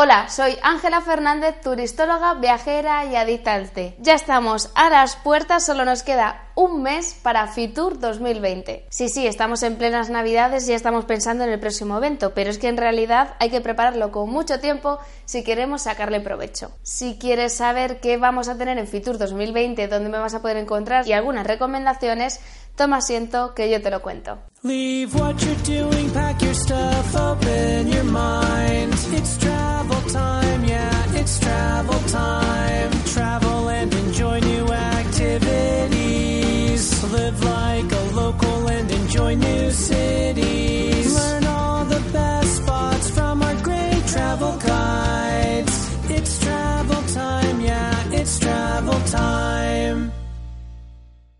Hola, 0.00 0.28
soy 0.28 0.56
Ángela 0.62 1.00
Fernández, 1.00 1.60
turistóloga, 1.60 2.34
viajera 2.34 3.04
y 3.06 3.16
adicta. 3.16 3.60
Ya 3.98 4.14
estamos 4.14 4.70
a 4.76 4.90
las 4.90 5.16
puertas, 5.16 5.66
solo 5.66 5.84
nos 5.84 6.04
queda 6.04 6.50
un 6.54 6.84
mes 6.84 7.14
para 7.20 7.48
Fitur 7.48 7.98
2020. 7.98 8.86
Sí, 8.90 9.08
sí, 9.08 9.26
estamos 9.26 9.64
en 9.64 9.74
plenas 9.74 10.08
navidades 10.08 10.64
y 10.64 10.68
ya 10.68 10.76
estamos 10.76 11.04
pensando 11.04 11.42
en 11.42 11.50
el 11.50 11.58
próximo 11.58 11.96
evento, 11.96 12.32
pero 12.32 12.48
es 12.48 12.58
que 12.58 12.68
en 12.68 12.76
realidad 12.76 13.34
hay 13.40 13.50
que 13.50 13.60
prepararlo 13.60 14.12
con 14.12 14.30
mucho 14.30 14.60
tiempo 14.60 15.00
si 15.24 15.42
queremos 15.42 15.82
sacarle 15.82 16.20
provecho. 16.20 16.70
Si 16.84 17.18
quieres 17.18 17.56
saber 17.56 17.98
qué 18.00 18.18
vamos 18.18 18.48
a 18.48 18.56
tener 18.56 18.78
en 18.78 18.86
Fitur 18.86 19.18
2020, 19.18 19.88
dónde 19.88 20.10
me 20.10 20.18
vas 20.18 20.34
a 20.34 20.42
poder 20.42 20.58
encontrar 20.58 21.08
y 21.08 21.12
algunas 21.12 21.44
recomendaciones, 21.44 22.38
toma 22.76 22.98
asiento 22.98 23.52
que 23.52 23.68
yo 23.68 23.82
te 23.82 23.90
lo 23.90 24.00
cuento. 24.00 24.38
Time. 32.18 32.90
Travel 33.14 33.68
and 33.68 33.92
enjoy 34.04 34.40
new 34.40 34.66
activities. 34.98 36.82
Live 37.16 37.38
like 37.44 37.90
a 37.92 38.04
local 38.22 38.68
and 38.76 38.90
enjoy 38.90 39.32
new 39.34 39.70
cities. 39.70 41.14
Learn 41.14 41.44
all 41.46 41.84
the 41.84 42.02
best 42.12 42.50
spots 42.60 43.06
from 43.10 43.42
our 43.42 43.56
great 43.68 44.02
travel 44.14 44.54
guides. 44.58 45.74
It's 46.16 46.38
travel 46.46 47.02
time, 47.14 47.60
yeah, 47.60 48.18
it's 48.18 48.38
travel 48.38 48.98
time. 49.10 50.12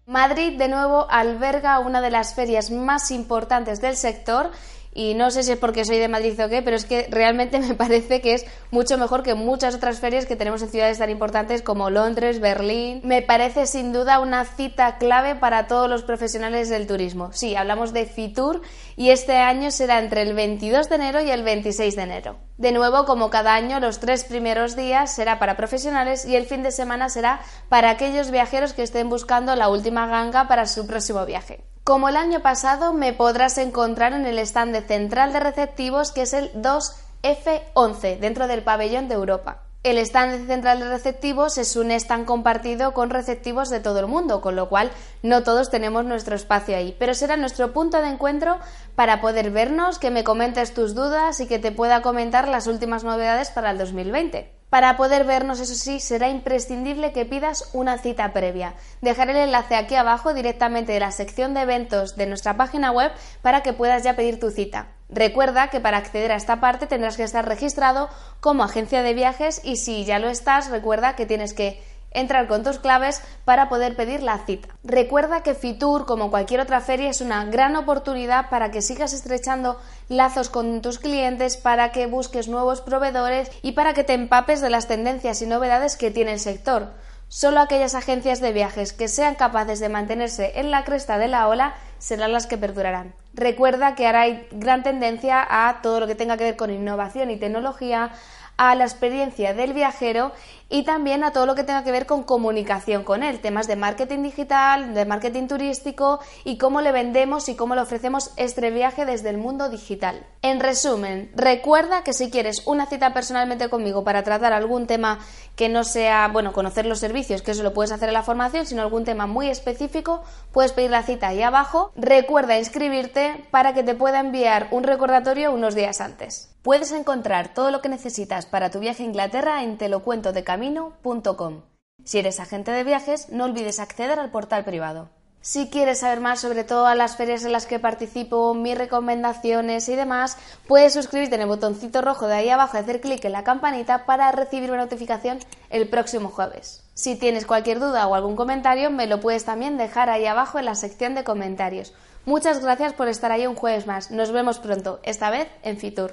Madrid 0.06 0.58
de 0.58 0.68
nuevo 0.68 1.06
alberga 1.10 1.78
una 1.80 2.00
de 2.00 2.10
las 2.10 2.34
ferias 2.34 2.70
más 2.70 3.10
importantes 3.10 3.80
del 3.80 3.94
sector 3.94 4.50
y 4.98 5.14
no 5.14 5.30
sé 5.30 5.44
si 5.44 5.52
es 5.52 5.58
porque 5.58 5.84
soy 5.84 5.98
de 5.98 6.08
Madrid 6.08 6.34
o 6.44 6.48
qué, 6.48 6.60
pero 6.60 6.74
es 6.74 6.84
que 6.84 7.06
realmente 7.08 7.60
me 7.60 7.74
parece 7.74 8.20
que 8.20 8.34
es 8.34 8.44
mucho 8.72 8.98
mejor 8.98 9.22
que 9.22 9.36
muchas 9.36 9.76
otras 9.76 10.00
ferias 10.00 10.26
que 10.26 10.34
tenemos 10.34 10.60
en 10.60 10.70
ciudades 10.70 10.98
tan 10.98 11.08
importantes 11.08 11.62
como 11.62 11.88
Londres, 11.88 12.40
Berlín. 12.40 13.00
Me 13.04 13.22
parece 13.22 13.66
sin 13.66 13.92
duda 13.92 14.18
una 14.18 14.44
cita 14.44 14.98
clave 14.98 15.36
para 15.36 15.68
todos 15.68 15.88
los 15.88 16.02
profesionales 16.02 16.68
del 16.68 16.88
turismo. 16.88 17.30
Sí, 17.32 17.54
hablamos 17.54 17.92
de 17.92 18.06
Fitur 18.06 18.60
y 18.96 19.10
este 19.10 19.36
año 19.36 19.70
será 19.70 20.00
entre 20.00 20.22
el 20.22 20.34
22 20.34 20.88
de 20.88 20.94
enero 20.96 21.22
y 21.22 21.30
el 21.30 21.44
26 21.44 21.94
de 21.94 22.02
enero. 22.02 22.36
De 22.56 22.72
nuevo, 22.72 23.04
como 23.04 23.30
cada 23.30 23.54
año, 23.54 23.78
los 23.78 24.00
tres 24.00 24.24
primeros 24.24 24.74
días 24.74 25.14
será 25.14 25.38
para 25.38 25.56
profesionales 25.56 26.24
y 26.24 26.34
el 26.34 26.46
fin 26.46 26.64
de 26.64 26.72
semana 26.72 27.08
será 27.08 27.40
para 27.68 27.90
aquellos 27.90 28.32
viajeros 28.32 28.72
que 28.72 28.82
estén 28.82 29.08
buscando 29.08 29.54
la 29.54 29.68
última 29.68 30.08
ganga 30.08 30.48
para 30.48 30.66
su 30.66 30.88
próximo 30.88 31.24
viaje. 31.24 31.62
Como 31.88 32.10
el 32.10 32.18
año 32.18 32.40
pasado, 32.40 32.92
me 32.92 33.14
podrás 33.14 33.56
encontrar 33.56 34.12
en 34.12 34.26
el 34.26 34.38
stand 34.40 34.74
de 34.74 34.82
central 34.82 35.32
de 35.32 35.40
receptivos 35.40 36.12
que 36.12 36.20
es 36.20 36.34
el 36.34 36.52
2F11 36.52 38.18
dentro 38.18 38.46
del 38.46 38.62
pabellón 38.62 39.08
de 39.08 39.14
Europa. 39.14 39.62
El 39.84 39.96
stand 39.96 40.46
central 40.48 40.80
de 40.80 40.88
receptivos 40.90 41.56
es 41.56 41.76
un 41.76 41.90
stand 41.90 42.26
compartido 42.26 42.92
con 42.92 43.08
receptivos 43.08 43.70
de 43.70 43.80
todo 43.80 44.00
el 44.00 44.06
mundo, 44.06 44.42
con 44.42 44.54
lo 44.54 44.68
cual 44.68 44.90
no 45.22 45.44
todos 45.44 45.70
tenemos 45.70 46.04
nuestro 46.04 46.36
espacio 46.36 46.76
ahí, 46.76 46.94
pero 46.98 47.14
será 47.14 47.38
nuestro 47.38 47.72
punto 47.72 48.02
de 48.02 48.08
encuentro 48.10 48.58
para 48.94 49.22
poder 49.22 49.50
vernos, 49.50 49.98
que 49.98 50.10
me 50.10 50.24
comentes 50.24 50.74
tus 50.74 50.94
dudas 50.94 51.40
y 51.40 51.46
que 51.46 51.58
te 51.58 51.72
pueda 51.72 52.02
comentar 52.02 52.48
las 52.48 52.66
últimas 52.66 53.02
novedades 53.02 53.48
para 53.48 53.70
el 53.70 53.78
2020. 53.78 54.57
Para 54.70 54.98
poder 54.98 55.24
vernos, 55.24 55.60
eso 55.60 55.74
sí, 55.74 55.98
será 55.98 56.28
imprescindible 56.28 57.12
que 57.12 57.24
pidas 57.24 57.70
una 57.72 57.96
cita 57.96 58.32
previa. 58.34 58.74
Dejaré 59.00 59.32
el 59.32 59.48
enlace 59.48 59.76
aquí 59.76 59.94
abajo 59.94 60.34
directamente 60.34 60.92
de 60.92 61.00
la 61.00 61.10
sección 61.10 61.54
de 61.54 61.62
eventos 61.62 62.16
de 62.16 62.26
nuestra 62.26 62.56
página 62.56 62.90
web 62.90 63.10
para 63.40 63.62
que 63.62 63.72
puedas 63.72 64.02
ya 64.04 64.14
pedir 64.14 64.38
tu 64.38 64.50
cita. 64.50 64.88
Recuerda 65.08 65.68
que 65.68 65.80
para 65.80 65.96
acceder 65.96 66.32
a 66.32 66.36
esta 66.36 66.60
parte 66.60 66.86
tendrás 66.86 67.16
que 67.16 67.22
estar 67.22 67.48
registrado 67.48 68.10
como 68.40 68.62
agencia 68.62 69.02
de 69.02 69.14
viajes 69.14 69.62
y 69.64 69.76
si 69.76 70.04
ya 70.04 70.18
lo 70.18 70.28
estás, 70.28 70.68
recuerda 70.68 71.16
que 71.16 71.24
tienes 71.24 71.54
que 71.54 71.82
entrar 72.10 72.48
con 72.48 72.62
tus 72.62 72.78
claves 72.78 73.22
para 73.44 73.68
poder 73.68 73.96
pedir 73.96 74.22
la 74.22 74.38
cita. 74.38 74.68
Recuerda 74.84 75.42
que 75.42 75.54
Fitur, 75.54 76.06
como 76.06 76.30
cualquier 76.30 76.60
otra 76.60 76.80
feria, 76.80 77.10
es 77.10 77.20
una 77.20 77.44
gran 77.44 77.76
oportunidad 77.76 78.48
para 78.50 78.70
que 78.70 78.82
sigas 78.82 79.12
estrechando 79.12 79.78
lazos 80.08 80.48
con 80.48 80.80
tus 80.80 80.98
clientes, 80.98 81.56
para 81.56 81.92
que 81.92 82.06
busques 82.06 82.48
nuevos 82.48 82.80
proveedores 82.80 83.50
y 83.62 83.72
para 83.72 83.94
que 83.94 84.04
te 84.04 84.14
empapes 84.14 84.60
de 84.60 84.70
las 84.70 84.88
tendencias 84.88 85.42
y 85.42 85.46
novedades 85.46 85.96
que 85.96 86.10
tiene 86.10 86.32
el 86.32 86.40
sector. 86.40 86.92
Solo 87.30 87.60
aquellas 87.60 87.94
agencias 87.94 88.40
de 88.40 88.52
viajes 88.52 88.94
que 88.94 89.06
sean 89.06 89.34
capaces 89.34 89.80
de 89.80 89.90
mantenerse 89.90 90.52
en 90.58 90.70
la 90.70 90.84
cresta 90.84 91.18
de 91.18 91.28
la 91.28 91.46
ola 91.46 91.74
serán 91.98 92.32
las 92.32 92.46
que 92.46 92.56
perdurarán. 92.56 93.12
Recuerda 93.34 93.94
que 93.94 94.06
ahora 94.06 94.22
hay 94.22 94.48
gran 94.50 94.82
tendencia 94.82 95.46
a 95.46 95.82
todo 95.82 96.00
lo 96.00 96.06
que 96.06 96.14
tenga 96.14 96.38
que 96.38 96.44
ver 96.44 96.56
con 96.56 96.70
innovación 96.70 97.30
y 97.30 97.36
tecnología, 97.36 98.12
a 98.58 98.74
la 98.74 98.84
experiencia 98.84 99.54
del 99.54 99.72
viajero 99.72 100.32
y 100.68 100.82
también 100.82 101.24
a 101.24 101.32
todo 101.32 101.46
lo 101.46 101.54
que 101.54 101.64
tenga 101.64 101.82
que 101.82 101.92
ver 101.92 102.06
con 102.06 102.24
comunicación 102.24 103.02
con 103.04 103.22
él, 103.22 103.40
temas 103.40 103.66
de 103.66 103.76
marketing 103.76 104.22
digital, 104.22 104.92
de 104.92 105.06
marketing 105.06 105.46
turístico 105.46 106.20
y 106.44 106.58
cómo 106.58 106.80
le 106.80 106.92
vendemos 106.92 107.48
y 107.48 107.56
cómo 107.56 107.74
le 107.74 107.80
ofrecemos 107.80 108.32
este 108.36 108.70
viaje 108.70 109.06
desde 109.06 109.30
el 109.30 109.38
mundo 109.38 109.70
digital. 109.70 110.26
En 110.42 110.60
resumen, 110.60 111.30
recuerda 111.34 112.04
que 112.04 112.12
si 112.12 112.30
quieres 112.30 112.66
una 112.66 112.86
cita 112.86 113.14
personalmente 113.14 113.70
conmigo 113.70 114.04
para 114.04 114.24
tratar 114.24 114.52
algún 114.52 114.86
tema 114.86 115.20
que 115.56 115.68
no 115.68 115.84
sea, 115.84 116.28
bueno, 116.28 116.52
conocer 116.52 116.84
los 116.84 116.98
servicios, 116.98 117.42
que 117.42 117.52
eso 117.52 117.62
lo 117.62 117.72
puedes 117.72 117.92
hacer 117.92 118.08
en 118.08 118.14
la 118.14 118.22
formación, 118.22 118.66
sino 118.66 118.82
algún 118.82 119.04
tema 119.04 119.26
muy 119.26 119.48
específico, 119.48 120.22
puedes 120.52 120.72
pedir 120.72 120.90
la 120.90 121.02
cita 121.02 121.28
ahí 121.28 121.42
abajo. 121.42 121.92
Recuerda 121.96 122.58
inscribirte 122.58 123.44
para 123.50 123.72
que 123.72 123.82
te 123.82 123.94
pueda 123.94 124.20
enviar 124.20 124.68
un 124.70 124.82
recordatorio 124.82 125.52
unos 125.52 125.74
días 125.74 126.00
antes. 126.00 126.54
Puedes 126.62 126.92
encontrar 126.92 127.54
todo 127.54 127.70
lo 127.70 127.80
que 127.80 127.88
necesitas 127.88 128.44
para 128.48 128.70
tu 128.70 128.80
viaje 128.80 129.02
a 129.02 129.06
Inglaterra 129.06 129.62
en 129.62 129.78
telocuentodecamino.com. 129.78 131.62
Si 132.04 132.18
eres 132.18 132.40
agente 132.40 132.70
de 132.70 132.84
viajes, 132.84 133.28
no 133.28 133.44
olvides 133.44 133.80
acceder 133.80 134.18
al 134.18 134.30
portal 134.30 134.64
privado. 134.64 135.10
Si 135.40 135.70
quieres 135.70 136.00
saber 136.00 136.20
más 136.20 136.40
sobre 136.40 136.64
todas 136.64 136.96
las 136.96 137.16
ferias 137.16 137.44
en 137.44 137.52
las 137.52 137.64
que 137.64 137.78
participo, 137.78 138.52
mis 138.54 138.76
recomendaciones 138.76 139.88
y 139.88 139.94
demás, 139.94 140.36
puedes 140.66 140.92
suscribirte 140.92 141.36
en 141.36 141.42
el 141.42 141.46
botoncito 141.46 142.02
rojo 142.02 142.26
de 142.26 142.34
ahí 142.34 142.50
abajo 142.50 142.76
y 142.76 142.80
hacer 142.80 143.00
clic 143.00 143.24
en 143.24 143.32
la 143.32 143.44
campanita 143.44 144.04
para 144.04 144.32
recibir 144.32 144.70
una 144.70 144.82
notificación 144.82 145.38
el 145.70 145.88
próximo 145.88 146.28
jueves. 146.28 146.82
Si 146.94 147.16
tienes 147.16 147.46
cualquier 147.46 147.78
duda 147.78 148.06
o 148.08 148.14
algún 148.14 148.36
comentario, 148.36 148.90
me 148.90 149.06
lo 149.06 149.20
puedes 149.20 149.44
también 149.44 149.78
dejar 149.78 150.10
ahí 150.10 150.26
abajo 150.26 150.58
en 150.58 150.64
la 150.64 150.74
sección 150.74 151.14
de 151.14 151.24
comentarios. 151.24 151.94
Muchas 152.26 152.60
gracias 152.60 152.92
por 152.92 153.08
estar 153.08 153.32
ahí 153.32 153.46
un 153.46 153.54
jueves 153.54 153.86
más. 153.86 154.10
Nos 154.10 154.32
vemos 154.32 154.58
pronto, 154.58 155.00
esta 155.02 155.30
vez 155.30 155.48
en 155.62 155.78
Fitur. 155.78 156.12